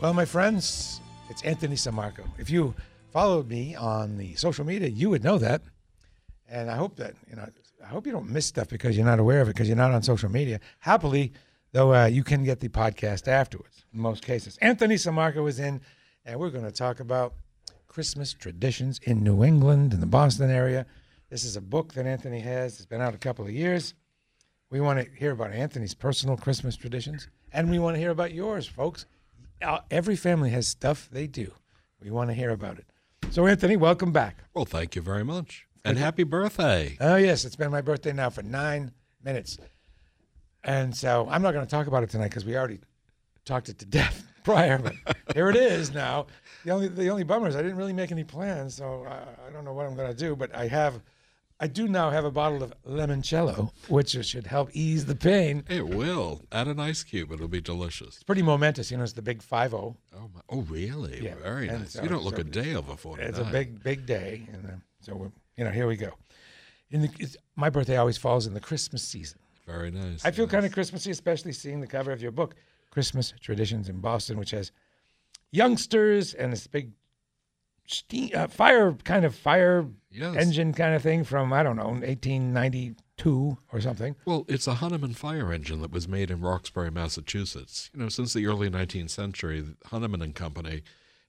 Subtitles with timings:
[0.00, 2.24] Well, my friends, it's Anthony Sammarco.
[2.38, 2.72] If you
[3.12, 5.62] followed me on the social media, you would know that.
[6.48, 7.48] And I hope that, you know,
[7.82, 9.90] I hope you don't miss stuff because you're not aware of it because you're not
[9.90, 10.60] on social media.
[10.78, 11.32] Happily,
[11.72, 14.56] though, uh, you can get the podcast afterwards in most cases.
[14.62, 15.80] Anthony Sammarco is in,
[16.24, 17.34] and we're going to talk about
[17.88, 20.86] Christmas traditions in New England and the Boston area.
[21.28, 22.74] This is a book that Anthony has.
[22.76, 23.94] It's been out a couple of years.
[24.70, 28.32] We want to hear about Anthony's personal Christmas traditions, and we want to hear about
[28.32, 29.04] yours, folks.
[29.62, 31.52] Uh, Every family has stuff they do.
[32.02, 32.86] We want to hear about it.
[33.30, 34.36] So, Anthony, welcome back.
[34.54, 35.66] Well, thank you very much.
[35.84, 36.96] And happy birthday.
[37.00, 38.92] Oh, yes, it's been my birthday now for nine
[39.22, 39.58] minutes.
[40.64, 42.80] And so I'm not going to talk about it tonight because we already
[43.44, 44.94] talked it to death prior, but
[45.34, 46.26] here it is now.
[46.64, 49.50] The only the only bummer is I didn't really make any plans, so uh, I
[49.52, 50.36] don't know what I'm going to do.
[50.36, 51.00] But I have,
[51.60, 55.64] I do now have a bottle of limoncello, which should help ease the pain.
[55.68, 56.42] It will.
[56.52, 57.32] Add an ice cube.
[57.32, 58.14] It'll be delicious.
[58.14, 59.02] It's pretty momentous, you know.
[59.02, 59.96] It's the big five zero.
[60.14, 61.20] Oh, my, oh really?
[61.20, 61.94] Yeah, Very and nice.
[61.94, 63.28] so- you don't look so a day over 49.
[63.28, 66.12] It's a big big day, and uh, so we're, you know here we go.
[66.90, 69.38] In the, it's, my birthday always falls in the Christmas season.
[69.66, 70.24] Very nice.
[70.24, 70.52] I feel yes.
[70.52, 72.54] kind of Christmassy, especially seeing the cover of your book,
[72.90, 74.72] Christmas Traditions in Boston, which has
[75.50, 76.92] youngsters and this big
[77.88, 80.36] steam, uh, fire kind of fire Yes.
[80.36, 84.16] engine kind of thing from I don't know 1892 or something.
[84.24, 87.90] Well, it's a Hunneman fire engine that was made in Roxbury, Massachusetts.
[87.92, 90.82] You know, since the early 19th century, Hunneman and Company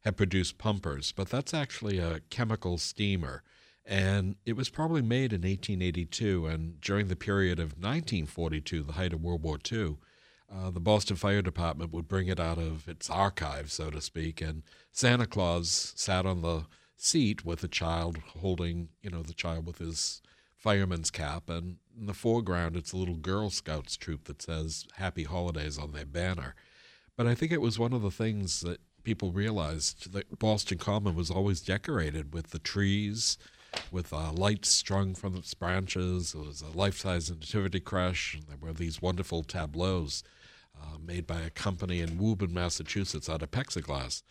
[0.04, 3.44] had produced pumpers, but that's actually a chemical steamer.
[3.86, 6.46] And it was probably made in 1882.
[6.46, 9.98] And during the period of 1942, the height of World War II,
[10.54, 14.42] uh, the Boston Fire Department would bring it out of its archive, so to speak.
[14.42, 16.66] And Santa Claus sat on the
[16.98, 20.22] seat with a child holding, you know, the child with his
[20.58, 21.50] fireman's cap.
[21.50, 25.92] And in the foreground, it's a little Girl Scouts troop that says Happy Holidays on
[25.92, 26.56] their banner.
[27.16, 31.16] But I think it was one of the things that people realized that Boston Common
[31.16, 33.38] was always decorated with the trees,
[33.92, 36.34] with uh, lights strung from its branches.
[36.34, 40.24] It was a life-size nativity creche, and there were these wonderful tableaus
[40.82, 44.24] uh, made by a company in Woburn, Massachusetts, out of plexiglass.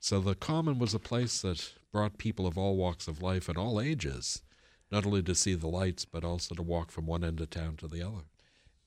[0.00, 3.58] So the Common was a place that brought people of all walks of life and
[3.58, 4.42] all ages,
[4.90, 7.76] not only to see the lights, but also to walk from one end of town
[7.76, 8.24] to the other.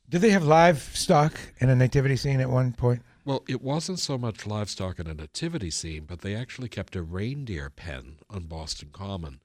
[0.09, 3.01] Did they have livestock in a nativity scene at one point?
[3.23, 7.03] Well, it wasn't so much livestock in a nativity scene, but they actually kept a
[7.03, 9.39] reindeer pen on Boston Common.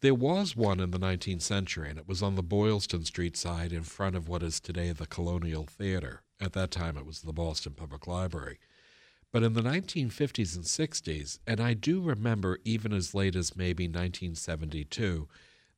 [0.00, 3.72] There was one in the 19th century, and it was on the Boylston Street side
[3.72, 6.22] in front of what is today the Colonial Theater.
[6.40, 8.58] At that time, it was the Boston Public Library.
[9.32, 13.84] But in the 1950s and 60s, and I do remember even as late as maybe
[13.84, 15.28] 1972,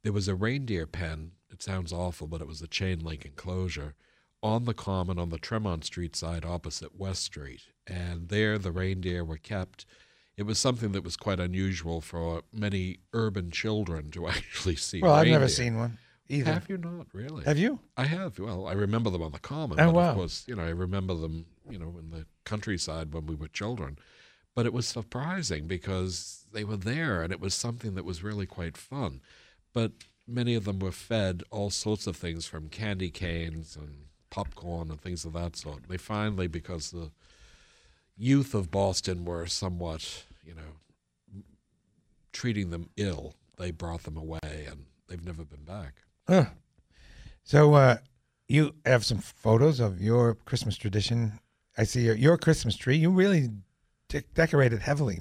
[0.02, 1.32] there was a reindeer pen.
[1.50, 3.94] It sounds awful, but it was a chain link enclosure
[4.42, 7.62] on the common on the Tremont Street side opposite West Street.
[7.86, 9.86] And there the reindeer were kept.
[10.36, 15.00] It was something that was quite unusual for many urban children to actually see.
[15.02, 16.52] Well, I've never seen one either.
[16.52, 17.44] Have you not really?
[17.44, 17.80] Have you?
[17.96, 18.38] I have.
[18.38, 19.80] Well, I remember them on the common.
[19.80, 20.10] Oh, but wow.
[20.10, 23.48] Of course, you know, I remember them, you know, in the countryside when we were
[23.48, 23.98] children.
[24.54, 28.46] But it was surprising because they were there and it was something that was really
[28.46, 29.20] quite fun.
[29.72, 29.92] But
[30.26, 35.00] many of them were fed all sorts of things from candy canes and popcorn and
[35.00, 35.88] things of that sort.
[35.88, 37.12] They finally, because the
[38.16, 41.42] youth of Boston were somewhat, you know,
[42.32, 46.02] treating them ill, they brought them away and they've never been back.
[46.28, 46.46] Huh.
[47.44, 47.96] So uh,
[48.48, 51.38] you have some photos of your Christmas tradition.
[51.78, 52.96] I see your, your Christmas tree.
[52.96, 53.48] You really
[54.08, 55.20] de- decorated heavily.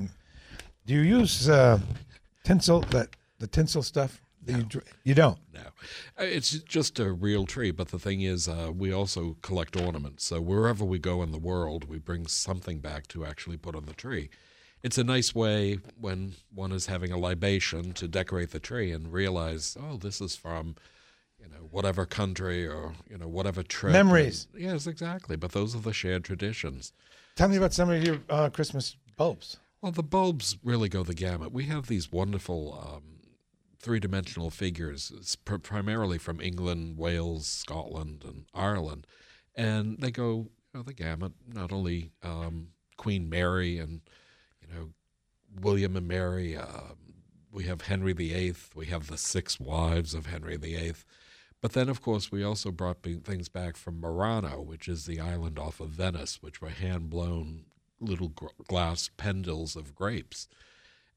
[0.86, 1.80] Do you use uh,
[2.44, 2.81] tinsel?
[2.92, 4.21] That the tinsel stuff?
[4.44, 5.39] that You, dr- you don't.
[5.54, 5.62] No,
[6.19, 7.71] Uh, it's just a real tree.
[7.71, 10.25] But the thing is, uh, we also collect ornaments.
[10.25, 13.86] So wherever we go in the world, we bring something back to actually put on
[13.86, 14.30] the tree.
[14.83, 19.12] It's a nice way when one is having a libation to decorate the tree and
[19.12, 20.75] realize, oh, this is from,
[21.48, 23.94] you know, whatever country or you know whatever trip.
[23.94, 24.48] Memories.
[24.54, 25.36] And- yes, exactly.
[25.36, 26.94] But those are the shared traditions.
[27.36, 29.58] Tell me about some of your uh, Christmas bulbs.
[29.82, 31.52] Well, the bulbs really go the gamut.
[31.52, 33.04] We have these wonderful um,
[33.80, 39.06] three dimensional figures, pr- primarily from England, Wales, Scotland, and Ireland.
[39.56, 44.02] And they go you know, the gamut, not only um, Queen Mary and
[44.62, 44.90] you know
[45.62, 46.58] William and Mary.
[46.58, 46.98] Um,
[47.52, 48.56] we have Henry VIII.
[48.76, 50.94] We have the six wives of Henry VIII.
[51.62, 55.57] But then, of course, we also brought things back from Murano, which is the island
[55.57, 57.65] off of Venice, which were hand blown
[58.00, 58.30] little
[58.68, 60.48] glass pendles of grapes.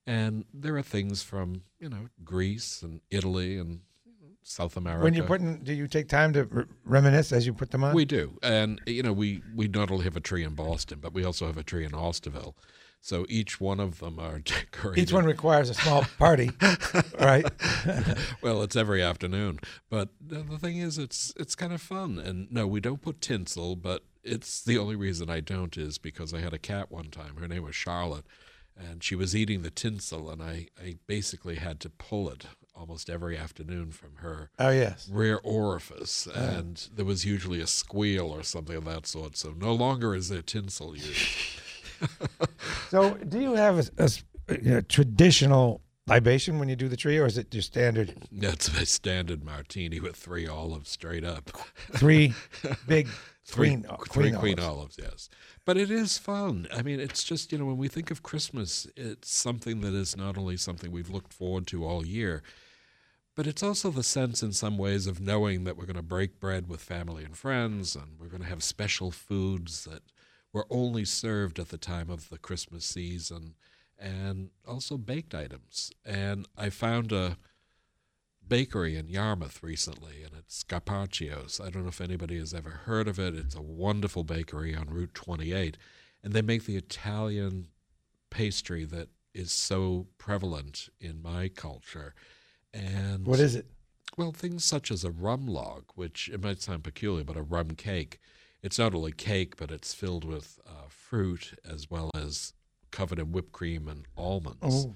[0.07, 3.81] And there are things from, you know, Greece and Italy and
[4.43, 5.05] South America.
[5.05, 7.95] When you're putting, do you take time to re- reminisce as you put them on?
[7.95, 11.13] We do, and you know, we we not only have a tree in Boston, but
[11.13, 12.55] we also have a tree in Osterville.
[13.03, 15.03] So each one of them are decorated.
[15.03, 16.51] Each one requires a small party,
[17.19, 17.47] right?
[18.43, 22.19] well, it's every afternoon, but the thing is, it's it's kind of fun.
[22.19, 26.35] And no, we don't put tinsel, but it's the only reason I don't is because
[26.35, 27.37] I had a cat one time.
[27.37, 28.27] Her name was Charlotte,
[28.77, 33.11] and she was eating the tinsel, and I I basically had to pull it almost
[33.11, 35.09] every afternoon from her Oh yes.
[35.11, 36.55] rear orifice, uh.
[36.59, 39.37] and there was usually a squeal or something of that sort.
[39.39, 41.27] So no longer is there tinsel used.
[42.91, 44.11] So, do you have a,
[44.51, 48.67] you know, traditional libation when you do the tree, or is it just standard That's
[48.69, 51.51] a standard martini with three olives straight up.
[51.93, 52.35] three
[52.87, 53.09] big
[53.45, 54.99] Three, queen, uh, three queen, queen olives?
[54.99, 55.29] olives, yes.
[55.65, 56.69] But it is fun.
[56.73, 60.17] I mean, it's just, you know, when we think of Christmas, it's something that is
[60.17, 62.43] not only something we've looked forward to all year,
[63.35, 66.39] but it's also the sense in some ways of knowing that we're going to break
[66.39, 70.03] bread with family and friends and we're going to have special foods that
[70.53, 73.55] were only served at the time of the Christmas season
[73.99, 75.91] and also baked items.
[76.05, 77.37] And I found a
[78.47, 81.61] bakery in Yarmouth recently, and it's Scarpaccio's.
[81.61, 83.35] I don't know if anybody has ever heard of it.
[83.35, 85.77] It's a wonderful bakery on Route 28,
[86.25, 87.69] and they make the Italian
[88.31, 92.15] pastry that is so prevalent in my culture.
[92.75, 93.67] And What is it?
[94.17, 97.71] well, things such as a rum log, which it might sound peculiar, but a rum
[97.73, 98.19] cake.
[98.63, 102.53] It's not only cake, but it's filled with uh, fruit as well as
[102.91, 104.59] covered in whipped cream and almonds.
[104.63, 104.95] Oh.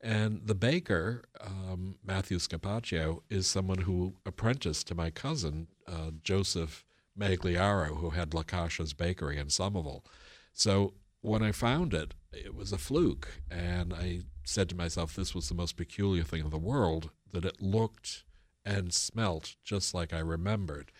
[0.00, 6.84] And the baker, um, Matthew Scapaccio, is someone who apprenticed to my cousin, uh, Joseph
[7.18, 10.04] Magliaro, who had La Cascia's bakery in Somerville.
[10.52, 13.42] So when I found it, it was a fluke.
[13.50, 17.44] And I said to myself, this was the most peculiar thing in the world, that
[17.44, 18.24] it looked
[18.64, 20.92] and smelt just like I remembered.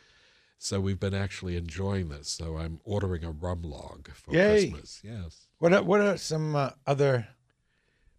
[0.62, 2.28] So we've been actually enjoying this.
[2.28, 4.68] So I'm ordering a rum log for Yay.
[4.68, 5.00] Christmas.
[5.02, 5.46] Yes.
[5.58, 7.28] What are, what are some uh, other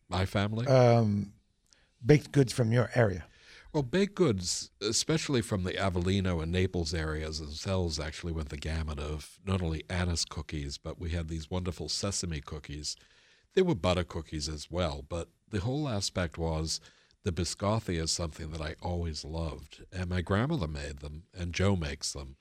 [0.09, 0.65] My family?
[0.65, 1.33] um,
[2.03, 3.25] baked goods from your area?
[3.73, 8.99] Well, baked goods, especially from the Avellino and Naples areas themselves, actually went the gamut
[8.99, 12.95] of not only anise cookies, but we had these wonderful sesame cookies.
[13.53, 16.81] There were butter cookies as well, but the whole aspect was
[17.23, 21.75] the biscotti is something that I always loved, and my grandmother made them, and Joe
[21.75, 22.35] makes them.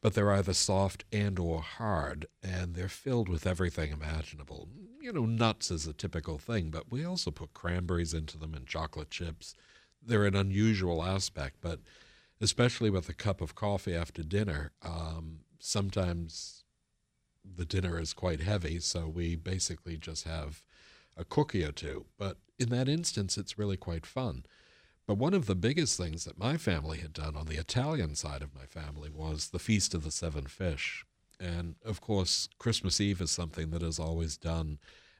[0.00, 4.68] But they're either soft and or hard, and they're filled with everything imaginable.
[5.00, 8.66] You know, nuts is a typical thing, but we also put cranberries into them and
[8.66, 9.54] chocolate chips
[10.04, 11.80] they're an unusual aspect, but
[12.40, 16.64] especially with a cup of coffee after dinner, um, sometimes
[17.44, 20.62] the dinner is quite heavy, so we basically just have
[21.16, 22.06] a cookie or two.
[22.18, 24.44] But in that instance, it's really quite fun.
[25.06, 28.40] But one of the biggest things that my family had done on the Italian side
[28.40, 31.04] of my family was the Feast of the Seven Fish.
[31.40, 34.78] And of course, Christmas Eve is something that is always done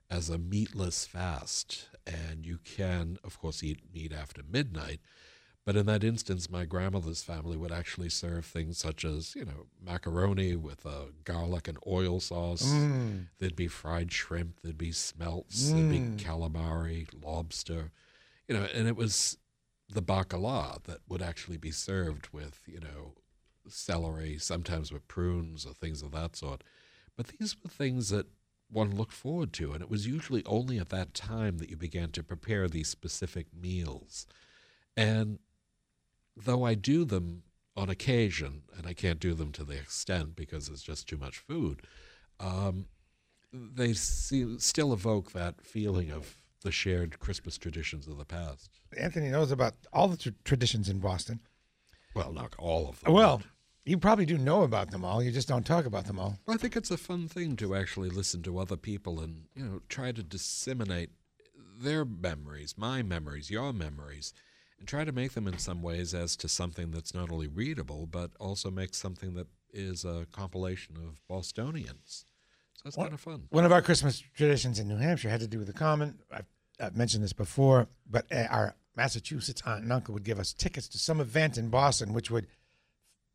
[0.09, 1.89] as a meatless fast.
[2.07, 5.01] And you can, of course, eat meat after midnight.
[5.65, 9.67] But in that instance, my grandmother's family would actually serve things such as, you know,
[9.81, 12.65] macaroni with a garlic and oil sauce.
[12.65, 13.27] Mm.
[13.39, 14.61] There'd be fried shrimp.
[14.63, 15.71] There'd be smelts.
[15.71, 17.93] There'd be calamari, lobster.
[18.49, 19.39] You know, and it was
[19.89, 23.15] the bacala that would actually be served with, you know,
[23.69, 26.65] celery, sometimes with prunes or things of that sort.
[27.17, 28.27] But these were things that
[28.69, 32.11] one looked forward to, and it was usually only at that time that you began
[32.13, 34.27] to prepare these specific meals.
[34.97, 35.39] And
[36.37, 37.43] though I do them
[37.77, 41.39] on occasion, and I can't do them to the extent because it's just too much
[41.39, 41.83] food,
[42.41, 42.87] um,
[43.53, 48.71] they see, still evoke that feeling of the shared Christmas traditions of the past.
[48.97, 51.41] Anthony knows about all the tr- traditions in Boston.
[52.15, 53.13] Well, not all of them.
[53.13, 53.43] Well,
[53.85, 55.23] you probably do know about them all.
[55.23, 56.39] You just don't talk about them all.
[56.47, 59.81] I think it's a fun thing to actually listen to other people and you know
[59.89, 61.11] try to disseminate
[61.81, 64.33] their memories, my memories, your memories,
[64.83, 68.05] and try to make them in some ways as to something that's not only readable
[68.05, 72.25] but also makes something that is a compilation of Bostonians.
[72.75, 73.45] So it's kind of fun.
[73.51, 76.19] One of our Christmas traditions in New Hampshire had to do with the common.
[76.33, 76.47] I've,
[76.81, 80.89] I've mentioned this before, but uh, our Massachusetts aunt and uncle would give us tickets
[80.89, 82.49] to some event in Boston, which would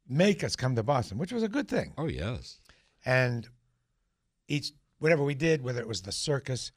[0.06, 1.94] make us come to Boston, which was a good thing.
[1.98, 2.60] Oh yes,
[3.06, 3.48] And
[4.50, 6.74] each whatever we did, whether it was the circus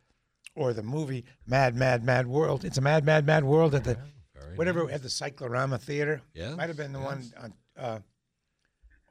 [0.55, 2.65] or the movie Mad, Mad, Mad World.
[2.65, 3.99] It's a Mad, Mad, Mad World at the
[4.41, 4.95] Very whatever nice.
[4.95, 6.23] at the Cyclorama Theater.
[6.35, 7.99] Yes, might have been the one on uh,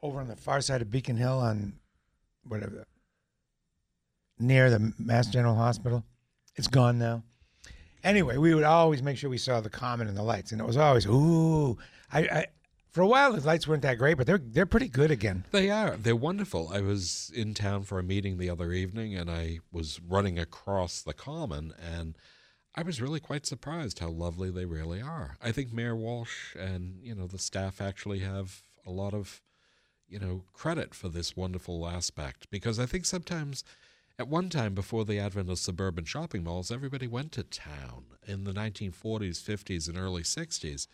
[0.01, 1.74] over on the far side of Beacon Hill on
[2.43, 2.86] whatever
[4.39, 6.03] near the Mass General Hospital.
[6.55, 7.24] It's gone now.
[8.03, 10.67] Anyway, we would always make sure we saw the common and the lights, and it
[10.67, 11.77] was always ooh.
[12.12, 12.45] I, I
[12.89, 15.45] for a while the lights weren't that great, but they're they're pretty good again.
[15.51, 15.95] They are.
[15.98, 16.69] They're wonderful.
[16.74, 21.01] I was in town for a meeting the other evening and I was running across
[21.01, 22.17] the common and
[22.75, 25.35] I was really quite surprised how lovely they really are.
[25.41, 29.41] I think Mayor Walsh and, you know, the staff actually have a lot of,
[30.07, 33.63] you know, credit for this wonderful aspect because I think sometimes
[34.19, 38.43] at one time before the advent of suburban shopping malls, everybody went to town in
[38.43, 40.88] the 1940s, 50s, and early 60s.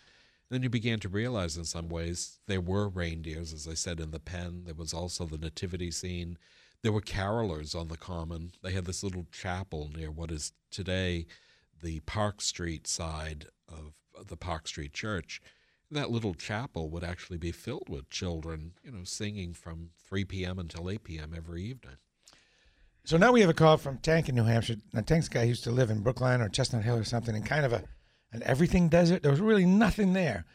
[0.50, 4.12] Then you began to realize in some ways there were reindeers, as I said, in
[4.12, 4.64] the pen.
[4.66, 6.38] There was also the nativity scene.
[6.84, 8.52] There were carolers on the common.
[8.62, 11.26] They had this little chapel near what is today
[11.86, 13.94] the Park Street side of
[14.28, 15.40] the Park Street Church.
[15.92, 20.58] That little chapel would actually be filled with children, you know, singing from 3 p.m.
[20.58, 21.34] until 8 p.m.
[21.38, 21.98] every evening.
[23.04, 24.78] So now we have a call from Tank in New Hampshire.
[24.94, 27.66] Now Tank's guy used to live in Brookline or Chestnut Hill or something, in kind
[27.66, 27.84] of a
[28.32, 29.22] an everything desert.
[29.22, 30.46] There was really nothing there.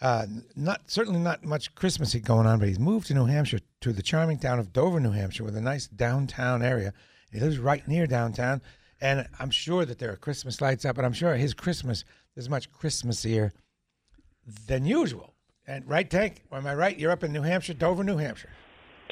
[0.00, 0.24] Uh,
[0.56, 4.02] not certainly not much Christmassy going on, but he's moved to New Hampshire to the
[4.02, 6.94] charming town of Dover, New Hampshire, with a nice downtown area.
[7.30, 8.62] He lives right near downtown,
[9.00, 12.04] and I'm sure that there are Christmas lights up, but I'm sure his Christmas
[12.36, 13.50] is much Christmassier
[14.66, 15.34] than usual.
[15.66, 16.42] And right, Tank?
[16.52, 16.98] Am I right?
[16.98, 18.50] You're up in New Hampshire, Dover, New Hampshire.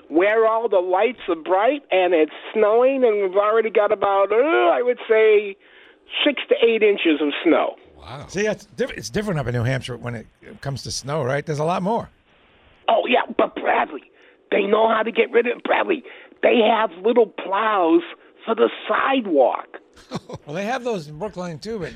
[0.08, 4.36] where all the lights are bright and it's snowing, and we've already got about, uh,
[4.72, 5.56] I would say,
[6.24, 7.76] six to eight inches of snow.
[7.96, 8.26] Wow.
[8.28, 10.26] See, it's, diff- it's different up in New Hampshire when it
[10.62, 11.44] comes to snow, right?
[11.44, 12.08] There's a lot more.
[12.88, 14.04] Oh, yeah, but Bradley,
[14.50, 15.64] they know how to get rid of it.
[15.64, 16.02] Bradley,
[16.42, 18.02] they have little plows
[18.48, 19.66] for the sidewalk.
[20.46, 21.92] Well, they have those in Brookline too, but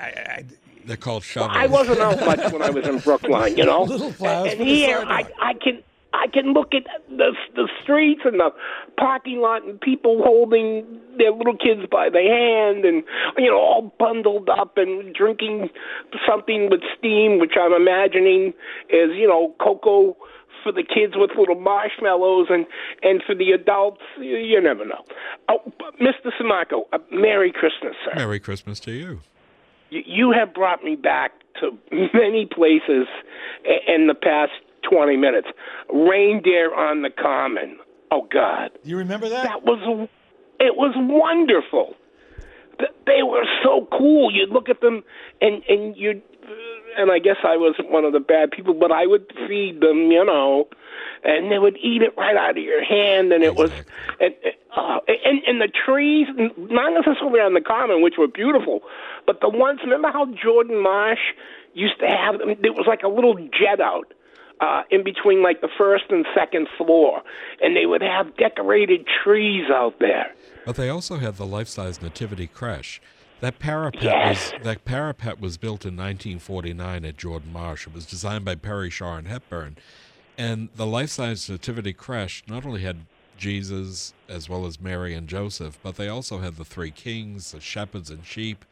[0.00, 0.44] I, I,
[0.86, 1.52] They're called shovels.
[1.54, 3.82] I wasn't out much when I was in Brookline, you know.
[3.82, 5.26] Little plows and for here, I.
[5.38, 5.82] I can
[6.14, 8.50] I can look at the the streets and the
[8.96, 13.04] parking lot and people holding their little kids by the hand and
[13.36, 15.68] you know all bundled up and drinking
[16.26, 18.54] something with steam, which I'm imagining
[18.88, 20.16] is you know cocoa
[20.62, 22.66] for the kids with little marshmallows and
[23.02, 25.04] and for the adults you, you never know.
[25.48, 25.58] Oh,
[26.00, 26.30] Mr.
[26.40, 29.20] Simaco, uh, Merry Christmas, sir Merry Christmas to you.
[29.90, 31.78] you, you have brought me back to
[32.14, 33.06] many places
[33.86, 34.52] in the past
[34.90, 35.48] 20 minutes.
[35.92, 37.78] Reindeer on the Common.
[38.10, 39.44] Oh God, you remember that?
[39.44, 40.08] that was
[40.60, 41.94] it was wonderful.
[43.06, 44.32] They were so cool.
[44.32, 45.02] You'd look at them
[45.40, 46.20] and and you
[46.96, 50.10] and I guess I wasn't one of the bad people, but I would feed them,
[50.10, 50.68] you know,
[51.24, 53.70] and they would eat it right out of your hand, and it was
[54.20, 54.34] and
[54.76, 58.80] uh, and and the trees, not necessarily on the common, which were beautiful,
[59.26, 59.80] but the ones.
[59.82, 61.20] Remember how Jordan Marsh
[61.74, 62.40] used to have?
[62.40, 64.12] I mean, there was like a little jet out
[64.60, 67.22] uh, in between like the first and second floor,
[67.60, 70.34] and they would have decorated trees out there.
[70.64, 73.00] But they also had the life-size nativity creche.
[73.42, 74.52] That parapet Yes.
[74.52, 77.88] was that parapet was built in 1949 at Jordan Marsh.
[77.88, 79.78] It was designed by Perry Shaw and Hepburn,
[80.38, 83.04] and the life-size nativity creche not only had
[83.36, 87.60] Jesus as well as Mary and Joseph, but they also had the three kings, the
[87.60, 88.64] shepherds and sheep,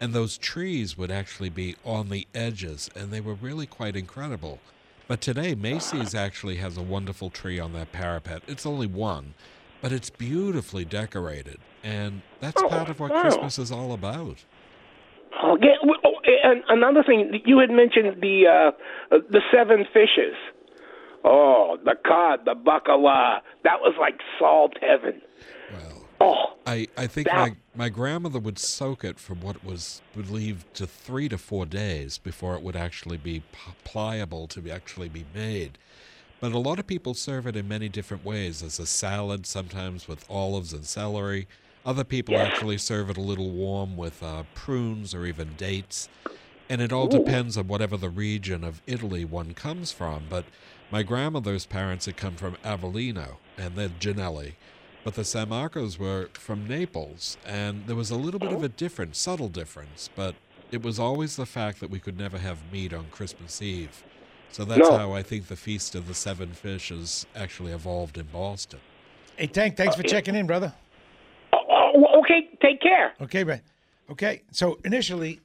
[0.00, 4.58] and those trees would actually be on the edges, and they were really quite incredible.
[5.06, 8.42] But today, Macy's actually has a wonderful tree on that parapet.
[8.48, 9.34] It's only one,
[9.80, 13.22] but it's beautifully decorated, and that's Oh, part of what wow.
[13.22, 14.44] Christmas is all about.
[15.44, 15.74] Okay.
[16.04, 20.34] Oh, and another thing, you had mentioned the uh, the seven fishes.
[21.24, 23.40] Oh, the cod, the bacala.
[23.64, 25.20] That was like salt heaven.
[25.72, 30.02] Well, Oh, I, I think That- my, my grandmother would soak it for what was
[30.16, 33.42] believed to three to four days before it would actually be
[33.84, 35.78] pliable to be actually be made.
[36.40, 40.08] But a lot of people serve it in many different ways as a salad, sometimes
[40.08, 41.46] with olives and celery.
[41.88, 46.10] Other people actually serve it a little warm with uh, prunes or even dates.
[46.68, 50.24] And it all depends on whatever the region of Italy one comes from.
[50.28, 50.44] But
[50.92, 54.52] my grandmother's parents had come from Avellino, and they're Ginelli.
[55.02, 59.16] But the Sammarcos were from Naples, and there was a little bit of a difference,
[59.16, 60.34] subtle difference, but
[60.70, 64.04] it was always the fact that we could never have meat on Christmas Eve.
[64.52, 64.98] So that's No.
[64.98, 68.80] how I think the Feast of the Seven Fishes actually evolved in Boston.
[69.36, 70.74] Hey, Tank, thanks for checking in, brother.
[71.94, 72.48] Oh, okay.
[72.62, 73.14] Take care.
[73.20, 73.62] Okay, man.
[74.10, 75.40] Okay, so initially,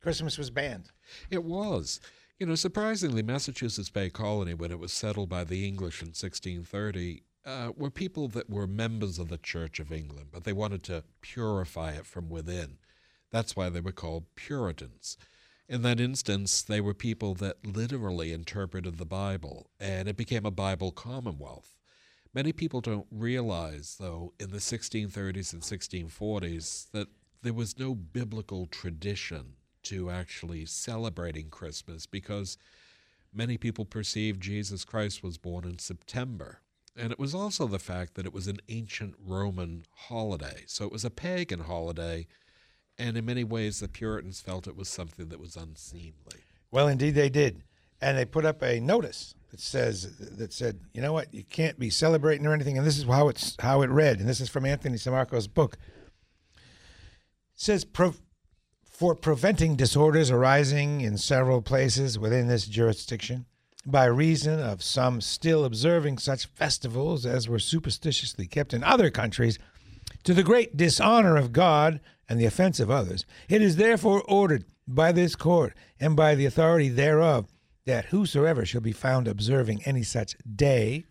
[0.00, 0.90] Christmas was banned.
[1.30, 2.00] It was.
[2.38, 7.22] You know, surprisingly, Massachusetts Bay Colony, when it was settled by the English in 1630,
[7.46, 11.04] uh, were people that were members of the Church of England, but they wanted to
[11.20, 12.78] purify it from within.
[13.30, 15.18] That's why they were called Puritans.
[15.68, 20.50] In that instance, they were people that literally interpreted the Bible, and it became a
[20.50, 21.74] Bible commonwealth.
[22.34, 27.06] Many people don't realize, though, in the 1630s and 1640s, that
[27.42, 32.58] there was no biblical tradition to actually celebrating Christmas because
[33.32, 36.60] many people perceived Jesus Christ was born in September.
[36.96, 40.64] And it was also the fact that it was an ancient Roman holiday.
[40.66, 42.26] So it was a pagan holiday.
[42.98, 46.42] And in many ways, the Puritans felt it was something that was unseemly.
[46.72, 47.62] Well, indeed, they did,
[48.00, 51.78] and they put up a notice that says that said, you know what, you can't
[51.78, 52.76] be celebrating or anything.
[52.76, 55.78] And this is how it's how it read, and this is from Anthony Sammarco's book.
[56.56, 56.60] It
[57.54, 57.86] says
[58.84, 63.46] for preventing disorders arising in several places within this jurisdiction
[63.86, 69.60] by reason of some still observing such festivals as were superstitiously kept in other countries
[70.24, 74.64] to the great dishonor of God and the offense of others, it is therefore ordered
[74.88, 77.46] by this court and by the authority thereof
[77.86, 81.04] that whosoever shall be found observing any such day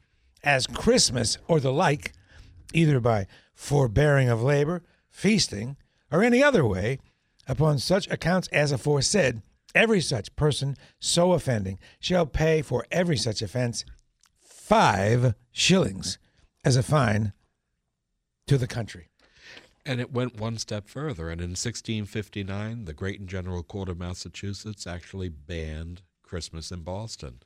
[0.43, 2.13] as Christmas or the like,
[2.73, 5.77] either by forbearing of labor, feasting,
[6.11, 6.99] or any other way,
[7.47, 9.41] upon such accounts as aforesaid,
[9.75, 13.85] every such person so offending shall pay for every such offense
[14.41, 16.17] five shillings
[16.63, 17.33] as a fine
[18.47, 19.09] to the country.
[19.85, 21.29] And it went one step further.
[21.29, 26.01] And in 1659, the Great and General Court of Massachusetts actually banned
[26.33, 27.43] Christmas in Boston.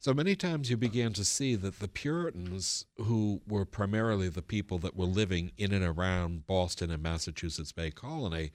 [0.00, 4.76] So many times you began to see that the Puritans, who were primarily the people
[4.78, 8.50] that were living in and around Boston and Massachusetts Bay Colony,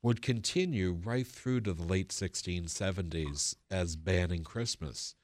[0.00, 5.14] would continue right through to the late 1670s as banning Christmas.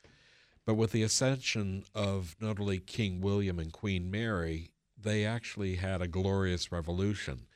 [0.67, 6.03] But with the ascension of not only King William and Queen Mary, they actually had
[6.03, 7.47] a glorious revolution.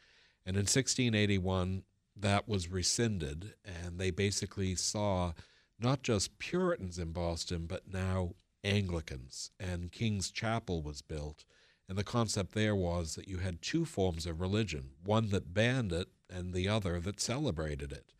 [0.47, 1.83] And in 1681,
[2.17, 5.35] that was rescinded, and they basically saw
[5.81, 9.51] not just Puritans in Boston, but now Anglicans.
[9.59, 11.45] And King's Chapel was built.
[11.89, 15.93] And the concept there was that you had two forms of religion one that banned
[15.93, 18.13] it, and the other that celebrated it.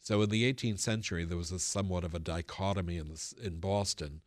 [0.00, 3.58] So in the 18th century, there was a somewhat of a dichotomy in, this, in
[3.58, 4.20] Boston.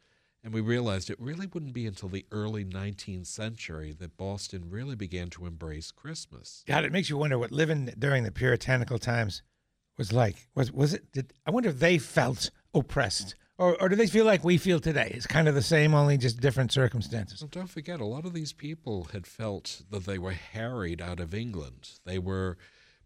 [0.44, 4.96] And we realized it really wouldn't be until the early 19th century that Boston really
[4.96, 6.64] began to embrace Christmas.
[6.68, 9.44] God, it makes you wonder what living during the puritanical times
[9.98, 10.48] was like.
[10.56, 11.12] Was was it?
[11.12, 14.80] Did, I wonder if they felt oppressed, or or do they feel like we feel
[14.80, 15.12] today?
[15.14, 17.42] It's kind of the same, only just different circumstances.
[17.42, 21.20] Well, don't forget, a lot of these people had felt that they were harried out
[21.20, 22.00] of England.
[22.06, 22.58] They were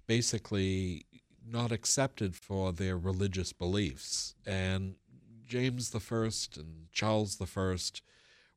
[0.07, 1.05] basically
[1.47, 4.35] not accepted for their religious beliefs.
[4.45, 4.95] And
[5.45, 8.01] James First and Charles First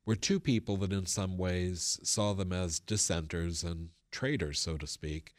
[0.05, 4.87] were two people that, in some ways, saw them as dissenters and traitors, so to
[4.87, 5.33] speak.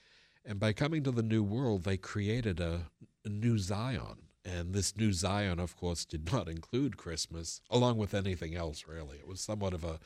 [0.45, 2.87] And by coming to the New World, they created a,
[3.25, 4.30] a new Zion.
[4.51, 9.19] And this new Zion, of course, did not include Christmas, along with anything else, really.
[9.19, 10.01] It was somewhat of a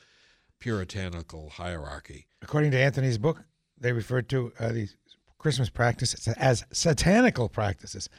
[0.59, 2.27] puritanical hierarchy.
[2.41, 3.43] According to Anthony's book,
[3.77, 4.95] they referred to uh, these
[5.37, 8.09] Christmas practices as satanical practices,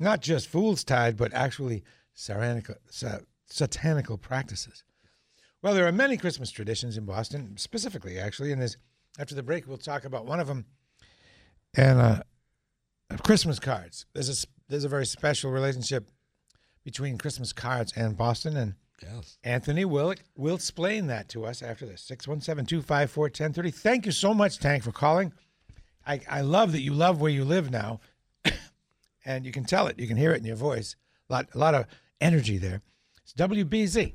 [0.00, 4.82] not just fool's tide, but actually satanical, sa- satanical practices.
[5.62, 8.52] Well, there are many Christmas traditions in Boston, specifically, actually.
[8.52, 8.76] And
[9.18, 10.66] after the break, we'll talk about one of them.
[11.74, 12.22] And uh,
[13.22, 14.06] Christmas cards.
[14.14, 16.10] There's a there's a very special relationship
[16.84, 19.38] between Christmas cards and Boston, and Yes.
[19.44, 22.04] Anthony will will explain that to us after this.
[22.10, 23.74] 617-254-1030.
[23.74, 25.32] Thank you so much, Tank, for calling.
[26.06, 28.00] I, I love that you love where you live now.
[29.24, 29.98] and you can tell it.
[29.98, 30.96] You can hear it in your voice.
[31.28, 31.86] A lot, a lot of
[32.20, 32.82] energy there.
[33.22, 34.14] It's WBZ.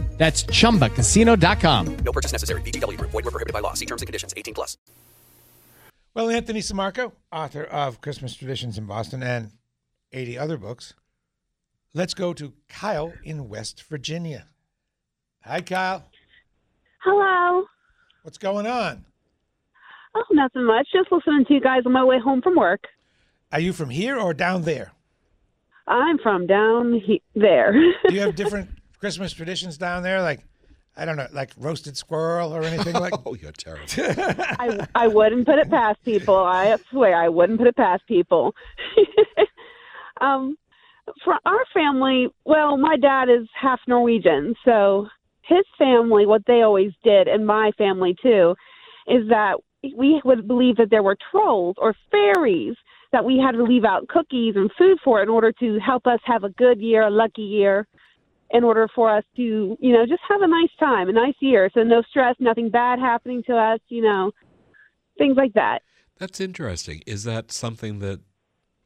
[0.21, 1.97] That's chumbacasino.com.
[2.05, 2.61] No purchase necessary.
[2.61, 3.09] VGW Group.
[3.09, 3.73] Void were prohibited by law.
[3.73, 4.35] See terms and conditions.
[4.37, 4.77] 18 plus.
[6.13, 9.49] Well, Anthony Sammarco, author of Christmas Traditions in Boston and
[10.13, 10.93] 80 other books.
[11.95, 14.45] Let's go to Kyle in West Virginia.
[15.43, 16.03] Hi, Kyle.
[17.03, 17.65] Hello.
[18.21, 19.05] What's going on?
[20.13, 20.87] Oh, nothing much.
[20.93, 22.83] Just listening to you guys on my way home from work.
[23.51, 24.91] Are you from here or down there?
[25.87, 27.73] I'm from down he- there.
[28.07, 28.69] Do you have different
[29.01, 30.21] Christmas traditions down there?
[30.21, 30.41] Like,
[30.95, 33.13] I don't know, like roasted squirrel or anything like.
[33.25, 33.85] oh, you're terrible.
[33.97, 36.35] I I wouldn't put it past people.
[36.35, 38.53] I swear I wouldn't put it past people.
[40.21, 40.55] um,
[41.23, 45.07] for our family, well, my dad is half Norwegian, so
[45.41, 48.55] his family, what they always did, and my family too,
[49.07, 49.55] is that
[49.97, 52.75] we would believe that there were trolls or fairies
[53.11, 56.19] that we had to leave out cookies and food for in order to help us
[56.23, 57.87] have a good year, a lucky year,
[58.53, 61.69] in order for us to, you know, just have a nice time, a nice year.
[61.73, 64.31] So no stress, nothing bad happening to us, you know,
[65.17, 65.81] things like that.
[66.17, 67.01] That's interesting.
[67.07, 68.19] Is that something that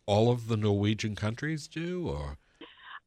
[0.05, 2.37] all of the Norwegian countries do, or?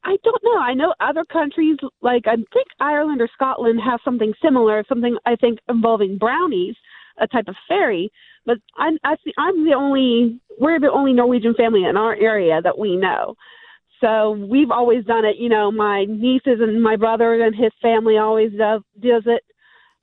[0.05, 0.59] I don't know.
[0.59, 4.85] I know other countries, like I think Ireland or Scotland, have something similar.
[4.89, 6.75] Something I think involving brownies,
[7.19, 8.11] a type of fairy.
[8.47, 12.61] But I'm I see, I'm the only we're the only Norwegian family in our area
[12.63, 13.35] that we know.
[14.01, 15.37] So we've always done it.
[15.37, 19.43] You know, my nieces and my brother and his family always does does it.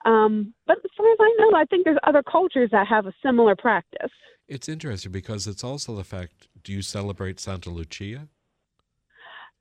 [0.06, 3.14] Um, but as far as I know, I think there's other cultures that have a
[3.24, 4.12] similar practice.
[4.48, 6.48] It's interesting because it's also the fact.
[6.64, 8.28] Do you celebrate Santa Lucia?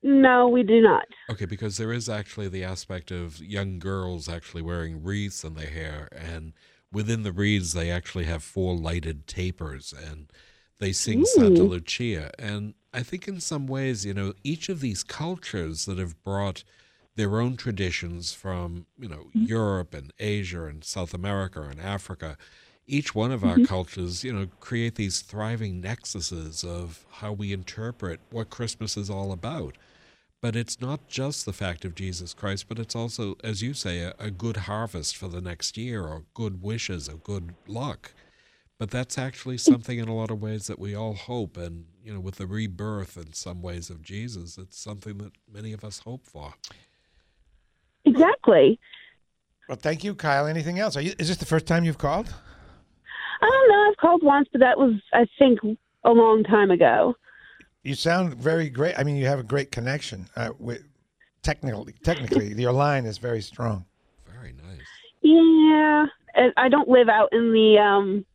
[0.03, 1.07] No, we do not.
[1.31, 5.71] Okay, because there is actually the aspect of young girls actually wearing wreaths in their
[5.71, 6.53] hair, and
[6.93, 10.31] within the wreaths they actually have four lighted tapers, and
[10.79, 11.25] they sing.
[11.25, 12.31] Santa Lucia.
[12.39, 16.65] And I think in some ways, you know, each of these cultures that have brought
[17.17, 22.39] their own traditions from, you know, Europe and Asia and South America and Africa,
[22.87, 23.65] each one of our Mhm.
[23.67, 29.33] cultures, you know, create these thriving nexuses of how we interpret what Christmas is all
[29.33, 29.77] about.
[30.43, 34.01] But it's not just the fact of Jesus Christ, but it's also, as you say,
[34.01, 38.15] a, a good harvest for the next year or good wishes or good luck.
[38.79, 41.57] But that's actually something in a lot of ways that we all hope.
[41.57, 45.73] And, you know, with the rebirth in some ways of Jesus, it's something that many
[45.73, 46.55] of us hope for.
[48.05, 48.81] Exactly.
[49.69, 50.47] Well, thank you, Kyle.
[50.47, 50.97] Anything else?
[50.97, 52.35] Are you, is this the first time you've called?
[53.41, 53.91] I don't know.
[53.91, 55.61] I've called once, but that was I think
[56.05, 57.15] a long time ago.
[57.83, 58.99] You sound very great.
[58.99, 60.27] I mean, you have a great connection.
[60.37, 60.83] Uh, with
[61.43, 63.85] technically, technically, your line is very strong.
[64.27, 64.87] Very nice.
[65.23, 66.07] Yeah,
[66.57, 68.27] I don't live out in the um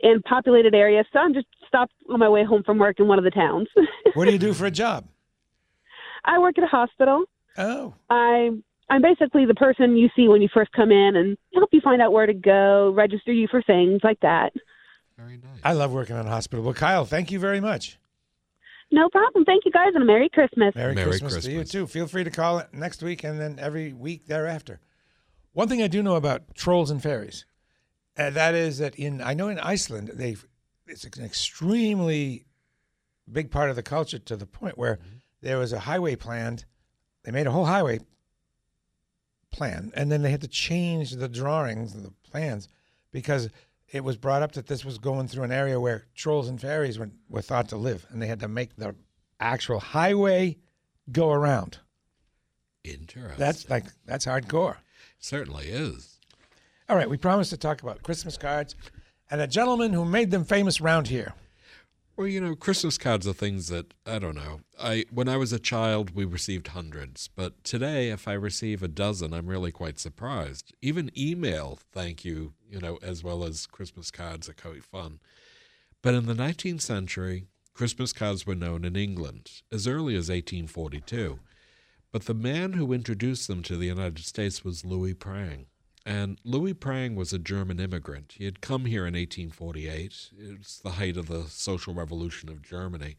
[0.00, 3.18] in populated areas, so I'm just stopped on my way home from work in one
[3.18, 3.68] of the towns.
[4.14, 5.06] What do you do for a job?
[6.24, 7.24] I work at a hospital.
[7.58, 7.92] Oh.
[8.08, 8.50] I
[8.88, 12.00] I'm basically the person you see when you first come in and help you find
[12.00, 14.52] out where to go, register you for things like that.
[15.18, 15.60] Very nice.
[15.64, 16.64] I love working in a hospital.
[16.64, 17.98] Well, Kyle, thank you very much.
[18.92, 19.44] No problem.
[19.44, 20.74] Thank you guys and a Merry Christmas.
[20.74, 21.86] Merry, Merry Christmas, to you too.
[21.86, 24.80] Feel free to call it next week and then every week thereafter.
[25.52, 27.46] One thing I do know about trolls and fairies,
[28.16, 30.36] uh, that is that in I know in Iceland they
[30.86, 32.46] it's an extremely
[33.30, 34.98] big part of the culture to the point where
[35.42, 36.64] there was a highway planned.
[37.24, 38.00] They made a whole highway
[39.50, 42.68] plan, and then they had to change the drawings and the plans
[43.10, 43.48] because
[43.88, 46.98] it was brought up that this was going through an area where trolls and fairies
[46.98, 48.94] were, were thought to live, and they had to make the
[49.40, 50.56] actual highway
[51.10, 51.78] go around.
[52.84, 53.38] Interesting.
[53.38, 54.76] That's like that's hardcore.
[55.18, 56.15] Certainly is.
[56.88, 58.76] All right, we promised to talk about Christmas cards
[59.28, 61.34] and a gentleman who made them famous around here.
[62.16, 64.60] Well, you know, Christmas cards are things that I don't know.
[64.80, 68.88] I when I was a child, we received hundreds, but today, if I receive a
[68.88, 70.72] dozen, I'm really quite surprised.
[70.80, 75.18] Even email, thank you, you know, as well as Christmas cards are quite fun.
[76.02, 81.40] But in the 19th century, Christmas cards were known in England as early as 1842.
[82.12, 85.66] But the man who introduced them to the United States was Louis Prang.
[86.06, 88.34] And Louis Prang was a German immigrant.
[88.38, 90.30] He had come here in 1848.
[90.38, 93.16] It's the height of the social revolution of Germany.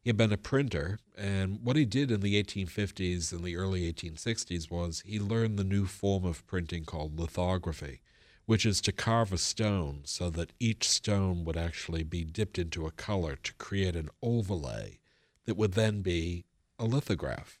[0.00, 3.92] He had been a printer, and what he did in the 1850s and the early
[3.92, 8.00] 1860s was he learned the new form of printing called lithography,
[8.46, 12.86] which is to carve a stone so that each stone would actually be dipped into
[12.86, 14.98] a color to create an overlay
[15.44, 16.46] that would then be
[16.78, 17.58] a lithograph.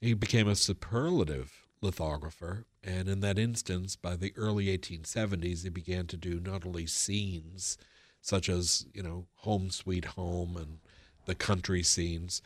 [0.00, 6.06] He became a superlative lithographer, and in that instance, by the early 1870s, he began
[6.06, 7.78] to do not only scenes
[8.20, 10.78] such as, you know, Home Sweet Home and
[11.26, 12.42] the country scenes,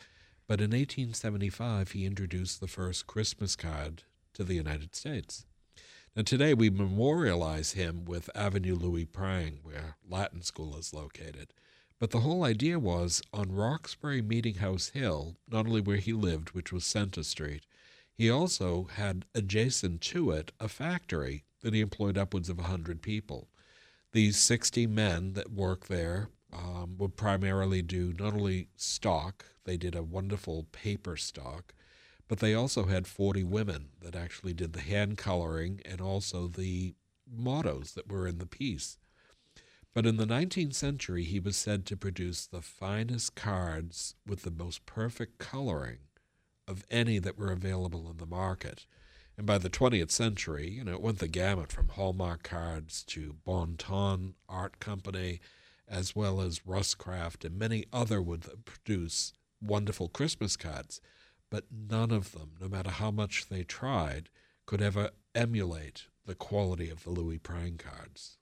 [0.47, 5.45] but in 1875, he introduced the first Christmas card to the United States.
[6.15, 11.53] Now, today we memorialize him with Avenue Louis Prang, where Latin School is located.
[11.99, 16.49] But the whole idea was on Roxbury Meeting House Hill, not only where he lived,
[16.49, 17.65] which was Center Street,
[18.21, 23.49] he also had adjacent to it a factory that he employed upwards of 100 people.
[24.11, 29.95] These 60 men that work there um, would primarily do not only stock, they did
[29.95, 31.73] a wonderful paper stock,
[32.27, 36.93] but they also had 40 women that actually did the hand coloring and also the
[37.27, 38.99] mottos that were in the piece.
[39.95, 44.51] But in the 19th century, he was said to produce the finest cards with the
[44.51, 45.97] most perfect coloring
[46.67, 48.85] of any that were available in the market.
[49.37, 53.35] And by the 20th century, you know, it went the gamut from Hallmark cards to
[53.43, 55.39] Bon Ton Art Company,
[55.87, 61.01] as well as Rustcraft and many other would produce wonderful Christmas cards.
[61.49, 64.29] But none of them, no matter how much they tried,
[64.65, 68.37] could ever emulate the quality of the Louis Prang cards.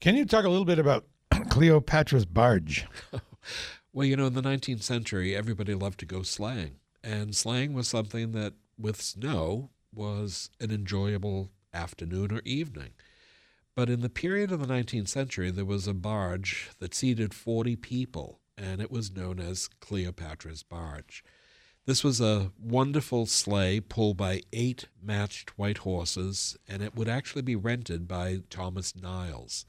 [0.00, 1.06] Can you talk a little bit about
[1.48, 2.86] Cleopatra's barge?
[3.92, 6.79] well, you know, in the 19th century, everybody loved to go sleighing.
[7.02, 12.90] And sleighing was something that, with snow, was an enjoyable afternoon or evening.
[13.74, 17.76] But in the period of the 19th century, there was a barge that seated 40
[17.76, 21.24] people, and it was known as Cleopatra's Barge.
[21.86, 27.42] This was a wonderful sleigh pulled by eight matched white horses, and it would actually
[27.42, 29.64] be rented by Thomas Niles.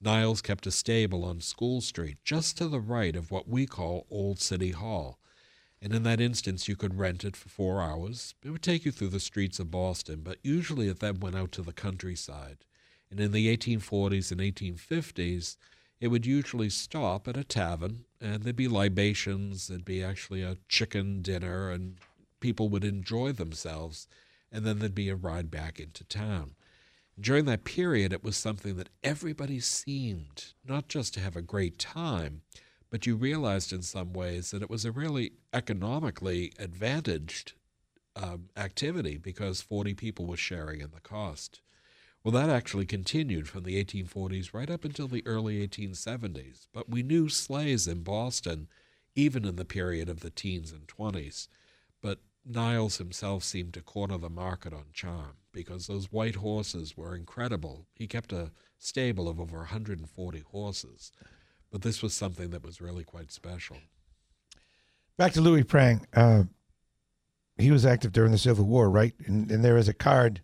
[0.00, 4.06] Niles kept a stable on School Street, just to the right of what we call
[4.10, 5.18] Old City Hall.
[5.84, 8.34] And in that instance, you could rent it for four hours.
[8.42, 11.52] It would take you through the streets of Boston, but usually it then went out
[11.52, 12.64] to the countryside.
[13.10, 15.58] And in the 1840s and 1850s,
[16.00, 20.56] it would usually stop at a tavern, and there'd be libations, there'd be actually a
[20.70, 21.98] chicken dinner, and
[22.40, 24.08] people would enjoy themselves,
[24.50, 26.52] and then there'd be a ride back into town.
[27.20, 31.78] During that period, it was something that everybody seemed not just to have a great
[31.78, 32.40] time,
[32.94, 37.54] but you realized in some ways that it was a really economically advantaged
[38.14, 41.60] um, activity because 40 people were sharing in the cost.
[42.22, 47.02] Well, that actually continued from the 1840s right up until the early 1870s, but we
[47.02, 48.68] knew sleighs in Boston
[49.16, 51.48] even in the period of the teens and 20s.
[52.00, 57.16] But Niles himself seemed to corner the market on charm because those white horses were
[57.16, 57.88] incredible.
[57.92, 61.10] He kept a stable of over 140 horses,
[61.74, 63.78] but this was something that was really quite special.
[65.18, 66.06] Back to Louis Prang.
[66.14, 66.44] Uh,
[67.58, 69.12] he was active during the Civil War, right?
[69.26, 70.40] And, and there is a card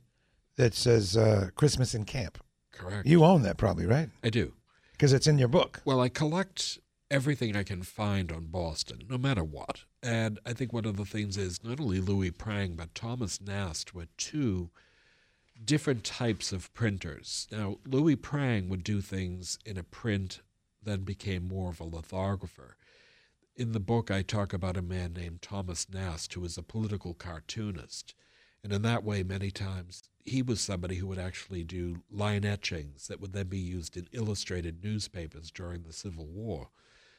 [0.56, 2.38] that says uh, Christmas in Camp.
[2.72, 3.06] Correct.
[3.06, 4.08] You own that probably, right?
[4.24, 4.54] I do.
[4.90, 5.80] Because it's in your book.
[5.84, 6.80] Well, I collect
[7.12, 9.84] everything I can find on Boston, no matter what.
[10.02, 13.94] And I think one of the things is not only Louis Prang, but Thomas Nast
[13.94, 14.70] were two
[15.64, 17.46] different types of printers.
[17.52, 20.40] Now, Louis Prang would do things in a print
[20.82, 22.76] that became more of a lithographer.
[23.56, 27.14] In the book, I talk about a man named Thomas Nast, who was a political
[27.14, 28.14] cartoonist.
[28.62, 33.08] And in that way, many times, he was somebody who would actually do line etchings
[33.08, 36.68] that would then be used in illustrated newspapers during the Civil War.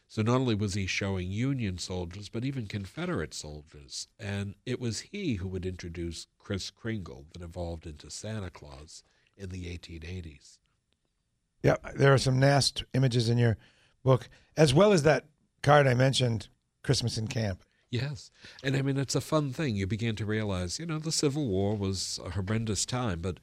[0.07, 4.07] So not only was he showing Union soldiers, but even Confederate soldiers.
[4.19, 9.03] And it was he who would introduce Kris Kringle that evolved into Santa Claus
[9.37, 10.57] in the 1880s.
[11.63, 13.57] Yeah, there are some Nast images in your
[14.03, 15.25] book, as well as that
[15.61, 16.47] card I mentioned,
[16.83, 17.63] Christmas in Camp.
[17.91, 18.31] Yes.
[18.63, 19.75] And I mean, it's a fun thing.
[19.75, 23.37] You begin to realize, you know, the Civil War was a horrendous time, but,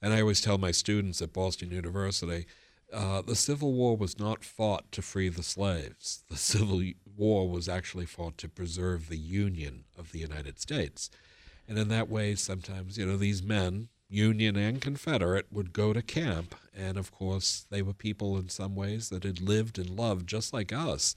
[0.00, 2.46] and I always tell my students at Boston University,
[2.92, 6.24] uh, the Civil War was not fought to free the slaves.
[6.28, 6.82] The Civil
[7.16, 11.10] War was actually fought to preserve the Union of the United States.
[11.68, 16.02] And in that way, sometimes, you know, these men, Union and Confederate, would go to
[16.02, 16.54] camp.
[16.76, 20.52] And of course, they were people in some ways that had lived and loved just
[20.52, 21.14] like us,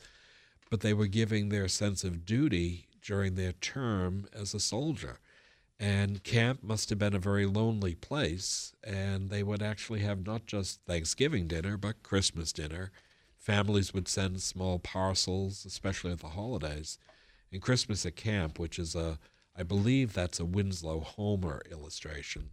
[0.69, 5.19] but they were giving their sense of duty during their term as a soldier.
[5.79, 8.73] And camp must have been a very lonely place.
[8.83, 12.91] And they would actually have not just Thanksgiving dinner, but Christmas dinner.
[13.37, 16.97] Families would send small parcels, especially at the holidays.
[17.51, 19.19] And Christmas at camp, which is a,
[19.57, 22.51] I believe that's a Winslow Homer illustration,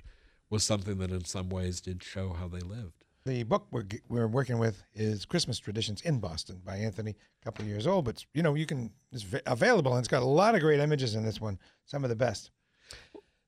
[0.51, 3.05] was something that in some ways did show how they lived.
[3.25, 7.65] The book we're, we're working with is Christmas Traditions in Boston by Anthony, a couple
[7.65, 10.61] years old, but you know, you can, it's available and it's got a lot of
[10.61, 12.51] great images in this one, some of the best.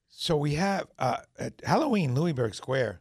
[0.08, 3.00] So we have uh, at Halloween, Louisburg Square.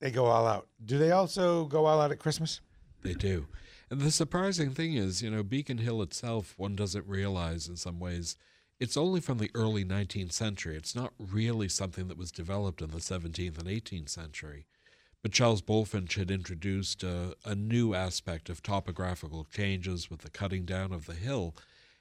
[0.00, 0.68] They go all out.
[0.84, 2.60] Do they also go all out at Christmas?
[3.02, 3.46] They do.
[3.90, 7.98] And the surprising thing is, you know, Beacon Hill itself, one doesn't realize in some
[7.98, 8.36] ways,
[8.80, 10.76] it's only from the early 19th century.
[10.76, 14.66] It's not really something that was developed in the 17th and 18th century.
[15.22, 20.64] But Charles Bulfinch had introduced a, a new aspect of topographical changes with the cutting
[20.64, 21.54] down of the hill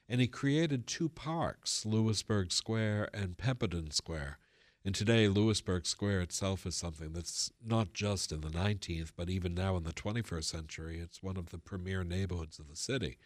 [0.09, 4.39] and he created two parks, Louisburg Square and Pemberton Square.
[4.83, 9.53] And today, Louisburg Square itself is something that's not just in the 19th, but even
[9.53, 13.19] now in the 21st century, it's one of the premier neighborhoods of the city.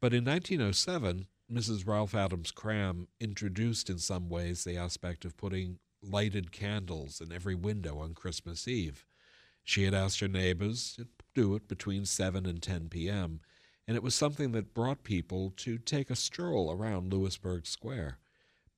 [0.00, 1.84] But in 1907, Mrs.
[1.84, 7.56] Ralph Adams Cram introduced in some ways the aspect of putting lighted candles in every
[7.56, 9.04] window on Christmas Eve.
[9.64, 13.40] She had asked her neighbors to do it between 7 and 10 p.m.,
[13.88, 18.18] and it was something that brought people to take a stroll around Louisburg Square.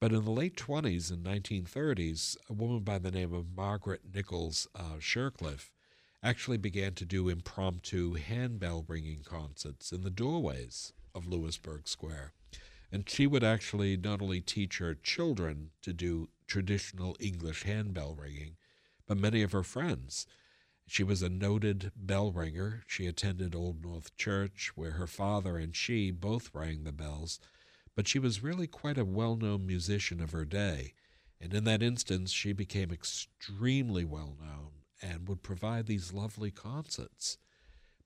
[0.00, 4.66] But in the late 20s and 1930s, a woman by the name of Margaret Nichols
[4.74, 5.70] uh, Shurcliff
[6.22, 12.32] actually began to do impromptu handbell ringing concerts in the doorways of Louisburg Square.
[12.92, 18.56] And she would actually not only teach her children to do traditional English handbell ringing,
[19.06, 20.26] but many of her friends.
[20.86, 22.84] She was a noted bell ringer.
[22.86, 27.40] She attended Old North Church, where her father and she both rang the bells,
[27.94, 30.92] but she was really quite a well known musician of her day.
[31.40, 37.38] And in that instance, she became extremely well known and would provide these lovely concerts.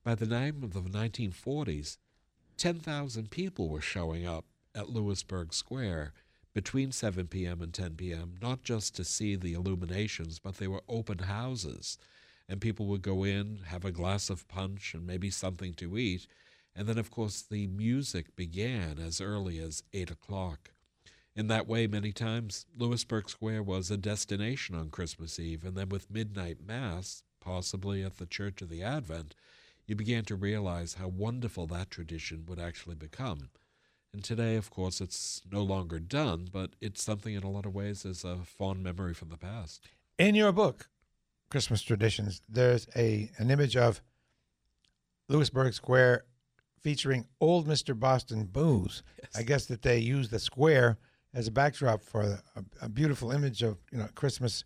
[0.04, 1.98] By the time of the 1940s,
[2.56, 4.44] 10,000 people were showing up
[4.76, 6.12] at Louisburg Square
[6.54, 7.60] between 7 p.m.
[7.60, 11.98] and 10 p.m., not just to see the illuminations, but they were open houses.
[12.48, 16.26] And people would go in, have a glass of punch and maybe something to eat.
[16.74, 20.70] And then, of course, the music began as early as 8 o'clock.
[21.34, 25.64] In that way, many times, Louisburg Square was a destination on Christmas Eve.
[25.64, 29.34] And then, with midnight mass, possibly at the Church of the Advent,
[29.86, 33.50] you began to realize how wonderful that tradition would actually become.
[34.12, 37.74] And today, of course, it's no longer done, but it's something in a lot of
[37.74, 39.88] ways is a fond memory from the past.
[40.18, 40.88] In your book,
[41.50, 44.00] Christmas Traditions, there's a an image of
[45.28, 46.24] Louisburg Square
[46.80, 47.98] featuring Old Mr.
[47.98, 49.02] Boston booze.
[49.22, 49.32] Yes.
[49.36, 50.98] I guess that they use the square
[51.34, 54.64] as a backdrop for a, a beautiful image of you know Christmas,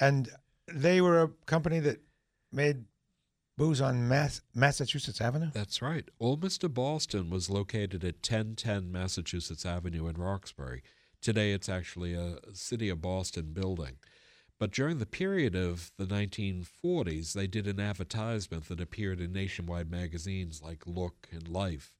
[0.00, 0.30] and
[0.72, 2.00] they were a company that
[2.52, 2.84] made
[3.62, 5.52] booze on Mass, Massachusetts Avenue.
[5.54, 6.08] That's right.
[6.18, 6.72] Old Mr.
[6.72, 10.82] Boston was located at 1010 Massachusetts Avenue in Roxbury.
[11.20, 13.98] Today it's actually a City of Boston building.
[14.58, 19.88] But during the period of the 1940s, they did an advertisement that appeared in nationwide
[19.88, 21.94] magazines like Look and Life.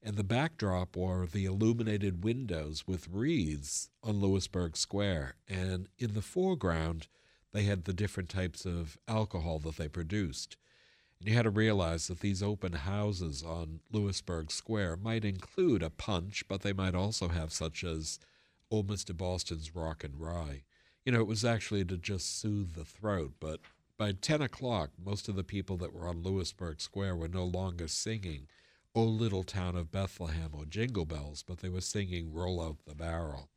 [0.00, 5.34] And the backdrop were the illuminated windows with wreaths on Louisburg Square.
[5.48, 7.08] And in the foreground,
[7.52, 10.56] they had the different types of alcohol that they produced.
[11.20, 15.90] And you had to realize that these open houses on Louisburg Square might include a
[15.90, 18.18] punch, but they might also have such as
[18.70, 19.14] Old Mr.
[19.14, 20.62] Boston's Rock and Rye.
[21.04, 23.60] You know, it was actually to just soothe the throat, but
[23.98, 27.86] by 10 o'clock, most of the people that were on Louisburg Square were no longer
[27.86, 28.46] singing
[28.94, 32.94] O Little Town of Bethlehem or Jingle Bells, but they were singing Roll Out the
[32.94, 33.50] Barrel.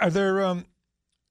[0.00, 0.66] Are there um,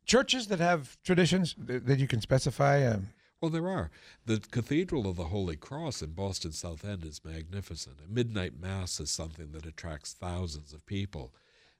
[0.05, 2.85] churches that have traditions that, that you can specify?
[2.85, 3.07] Um,
[3.39, 3.91] Well, there are.
[4.25, 7.97] The Cathedral of the Holy Cross in Boston South End is magnificent.
[8.03, 11.33] A midnight mass is something that attracts thousands of people.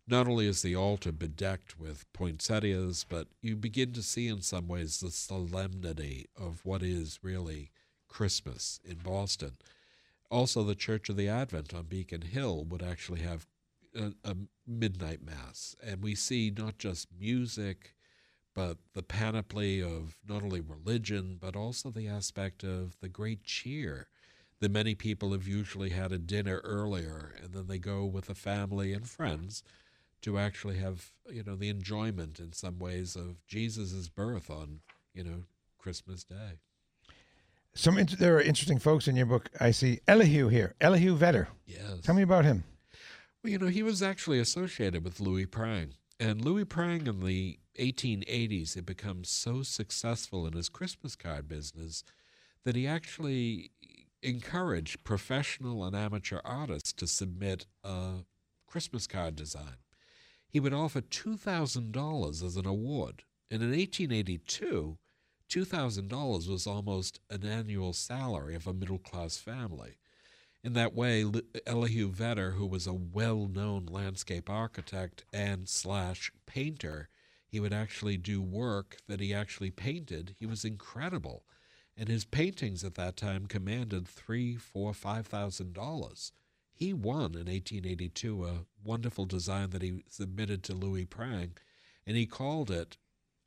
[0.07, 4.67] Not only is the altar bedecked with poinsettias, but you begin to see in some
[4.67, 7.71] ways the solemnity of what is really
[8.07, 9.57] Christmas in Boston.
[10.29, 13.47] Also, the Church of the Advent on Beacon Hill would actually have
[13.95, 14.35] a, a
[14.67, 15.75] midnight mass.
[15.83, 17.95] And we see not just music,
[18.57, 24.07] but the panoply of not only religion, but also the aspect of the great cheer
[24.59, 28.33] that many people have usually had a dinner earlier and then they go with a
[28.33, 29.61] family and friends
[30.23, 34.79] to actually have, you know, the enjoyment in some ways of Jesus' birth on,
[35.13, 35.43] you know,
[35.77, 36.57] Christmas Day.
[37.75, 39.51] some there are interesting folks in your book.
[39.59, 41.47] I see Elihu here, Elihu Vedder.
[41.67, 42.01] Yes.
[42.01, 42.63] Tell me about him.
[43.43, 45.93] Well, you know, he was actually associated with Louis Prang.
[46.19, 52.03] And Louis Prang in the 1880s had become so successful in his Christmas card business
[52.63, 53.71] that he actually
[54.23, 58.23] encouraged professional and amateur artists to submit a
[58.65, 59.77] Christmas card design.
[60.49, 63.23] He would offer $2,000 as an award.
[63.51, 64.97] And in 1882,
[65.49, 69.97] $2,000 was almost an annual salary of a middle class family.
[70.63, 71.23] In that way,
[71.65, 77.09] Elihu Vedder, who was a well-known landscape architect and slash painter,
[77.47, 80.35] he would actually do work that he actually painted.
[80.39, 81.45] He was incredible,
[81.95, 86.33] and his paintings at that time commanded three, four, five thousand dollars.
[86.73, 91.57] He won in 1882 a wonderful design that he submitted to Louis Prang,
[92.05, 92.97] and he called it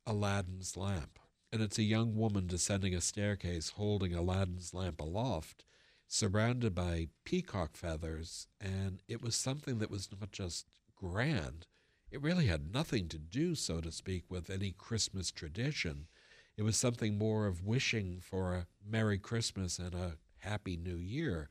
[0.06, 1.18] Aladdin's lamp.
[1.52, 5.64] And it's a young woman descending a staircase holding Aladdin's lamp aloft
[6.12, 11.68] surrounded by peacock feathers, and it was something that was not just grand.
[12.10, 16.08] It really had nothing to do, so to speak, with any Christmas tradition.
[16.56, 21.48] It was something more of wishing for a Merry Christmas and a Happy New Year.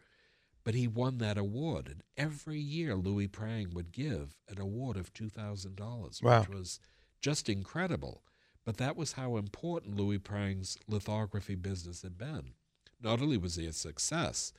[0.66, 5.14] But he won that award, and every year Louis Prang would give an award of
[5.14, 6.42] two thousand dollars, Wow.
[6.42, 6.80] which was
[7.22, 8.24] just incredible.
[8.66, 12.56] But that was how important Louis Prang's lithography business had been.
[13.02, 14.52] Not only was he a success,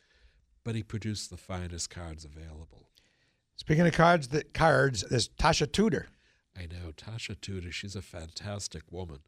[0.64, 2.88] but he produced the finest cards available.
[3.56, 6.08] Speaking of cards, the cards, there's Tasha Tudor.
[6.56, 9.18] I know, Tasha Tudor, she's a fantastic woman.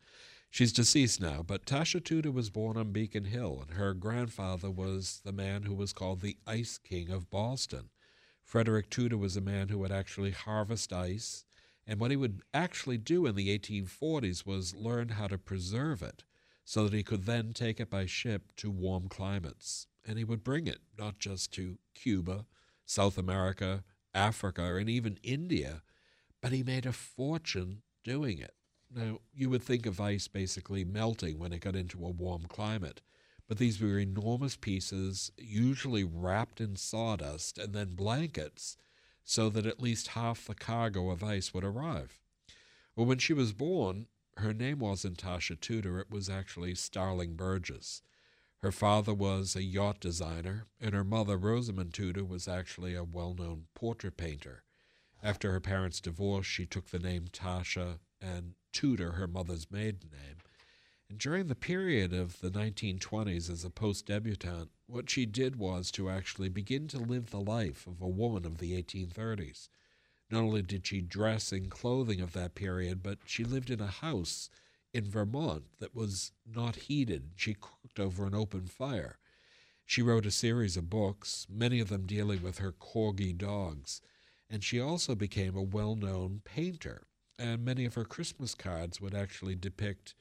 [0.50, 5.20] She's deceased now, but Tasha Tudor was born on Beacon Hill, and her grandfather was
[5.24, 7.90] the man who was called the Ice King of Boston.
[8.42, 11.44] Frederick Tudor was a man who would actually harvest ice,
[11.86, 16.24] and what he would actually do in the 1840s was learn how to preserve it
[16.64, 19.86] so that he could then take it by ship to warm climates.
[20.06, 22.46] And he would bring it not just to Cuba,
[22.84, 23.84] South America,
[24.14, 25.82] Africa, and even India,
[26.40, 28.54] but he made a fortune doing it.
[28.94, 33.00] Now, you would think of ice basically melting when it got into a warm climate,
[33.48, 38.76] but these were enormous pieces, usually wrapped in sawdust and then blankets,
[39.24, 42.20] so that at least half the cargo of ice would arrive.
[42.94, 44.06] Well, when she was born,
[44.38, 48.02] her name wasn't Tasha Tudor, it was actually Starling Burgess.
[48.58, 53.34] Her father was a yacht designer, and her mother, Rosamond Tudor, was actually a well
[53.34, 54.62] known portrait painter.
[55.22, 60.38] After her parents' divorce, she took the name Tasha and Tudor, her mother's maiden name.
[61.08, 65.90] And during the period of the 1920s as a post debutante, what she did was
[65.92, 69.68] to actually begin to live the life of a woman of the 1830s.
[70.32, 73.86] Not only did she dress in clothing of that period, but she lived in a
[73.86, 74.48] house
[74.94, 77.32] in Vermont that was not heated.
[77.36, 79.18] She cooked over an open fire.
[79.84, 84.00] She wrote a series of books, many of them dealing with her corgi dogs,
[84.48, 87.02] and she also became a well known painter.
[87.38, 90.14] And many of her Christmas cards would actually depict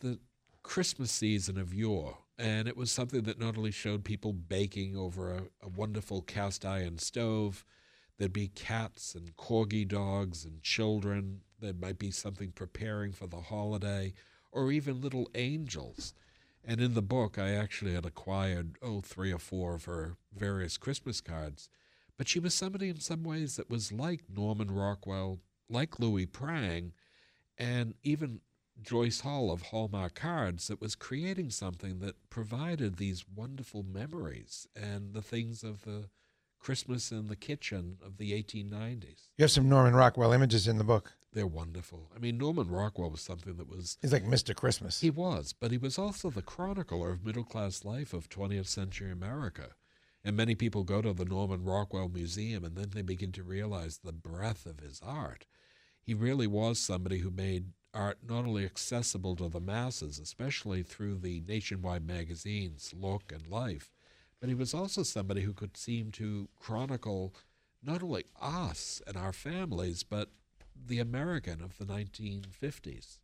[0.00, 0.18] the
[0.62, 2.18] Christmas season of yore.
[2.38, 6.66] And it was something that not only showed people baking over a, a wonderful cast
[6.66, 7.64] iron stove,
[8.18, 11.40] there'd be cats and corgi dogs and children.
[11.60, 14.12] There might be something preparing for the holiday,
[14.52, 16.14] or even little angels.
[16.64, 20.76] And in the book, I actually had acquired, oh, three or four of her various
[20.78, 21.68] Christmas cards.
[22.16, 26.92] But she was somebody in some ways that was like Norman Rockwell, like Louis Prang,
[27.58, 28.40] and even
[28.82, 35.12] Joyce Hall of Hallmark Cards that was creating something that provided these wonderful memories and
[35.12, 36.08] the things of the
[36.64, 39.28] Christmas in the kitchen of the 1890s.
[39.36, 41.12] You have some Norman Rockwell images in the book.
[41.34, 42.10] They're wonderful.
[42.16, 43.98] I mean, Norman Rockwell was something that was.
[44.00, 44.54] He's like Mr.
[44.54, 45.02] Christmas.
[45.02, 49.12] He was, but he was also the chronicler of middle class life of 20th century
[49.12, 49.74] America.
[50.24, 53.98] And many people go to the Norman Rockwell Museum and then they begin to realize
[53.98, 55.44] the breadth of his art.
[56.00, 61.18] He really was somebody who made art not only accessible to the masses, especially through
[61.18, 63.90] the nationwide magazines Look and Life,
[64.44, 67.34] but he was also somebody who could seem to chronicle
[67.82, 70.32] not only us and our families, but
[70.86, 73.20] the American of the 1950s.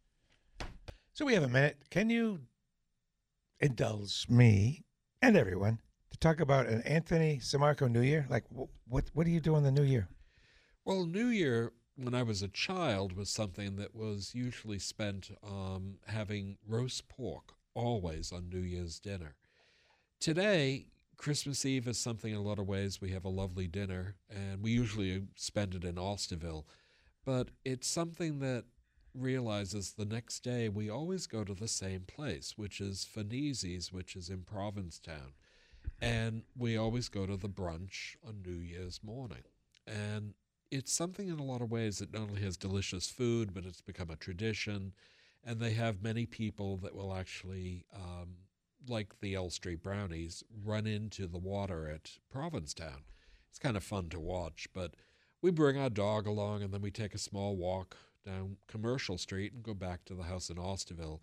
[1.12, 1.76] So we have a minute.
[1.90, 2.40] Can you
[3.60, 4.86] indulge me
[5.20, 8.24] and everyone to talk about an Anthony Sammarco New Year?
[8.30, 8.46] Like,
[8.88, 10.08] what what do you do in the New Year?
[10.86, 15.98] Well, New Year, when I was a child, was something that was usually spent um,
[16.06, 19.34] having roast pork always on New Year's dinner.
[20.18, 20.86] Today,
[21.20, 23.02] Christmas Eve is something in a lot of ways.
[23.02, 26.64] We have a lovely dinner, and we usually spend it in Osterville.
[27.26, 28.64] But it's something that
[29.12, 34.16] realizes the next day we always go to the same place, which is Fanizzi's, which
[34.16, 35.34] is in Provincetown.
[36.00, 39.42] And we always go to the brunch on New Year's morning.
[39.86, 40.32] And
[40.70, 43.82] it's something in a lot of ways that not only has delicious food, but it's
[43.82, 44.94] become a tradition.
[45.44, 48.36] And they have many people that will actually, um,
[48.88, 53.04] like the L Street Brownies, run into the water at Provincetown.
[53.48, 54.94] It's kind of fun to watch, but
[55.42, 59.52] we bring our dog along and then we take a small walk down Commercial Street
[59.52, 61.20] and go back to the house in Osterville.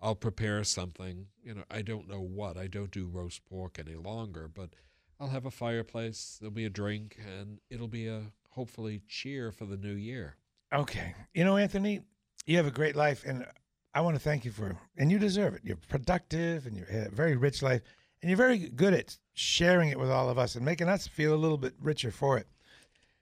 [0.00, 1.26] I'll prepare something.
[1.42, 2.56] You know, I don't know what.
[2.56, 4.70] I don't do roast pork any longer, but
[5.18, 6.36] I'll have a fireplace.
[6.40, 10.36] There'll be a drink, and it'll be a hopefully cheer for the new year.
[10.72, 11.14] Okay.
[11.32, 12.02] You know, Anthony,
[12.46, 13.46] you have a great life, and
[13.94, 15.60] I want to thank you for, and you deserve it.
[15.62, 17.80] You're productive, and you have a very rich life,
[18.20, 21.32] and you're very good at sharing it with all of us and making us feel
[21.32, 22.48] a little bit richer for it.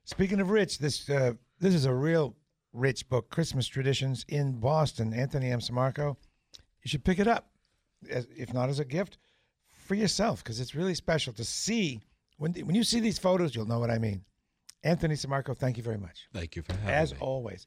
[0.04, 2.34] Speaking of rich, this uh, this is a real
[2.72, 5.12] rich book, Christmas Traditions in Boston.
[5.12, 5.60] Anthony M.
[5.60, 6.16] Sammarco.
[6.82, 7.50] You should pick it up,
[8.10, 9.18] as, if not as a gift,
[9.86, 12.00] for yourself, because it's really special to see.
[12.38, 14.24] When when you see these photos, you'll know what I mean.
[14.82, 16.26] Anthony Sammarco, thank you very much.
[16.32, 17.16] Thank you for having As me.
[17.16, 17.66] As always.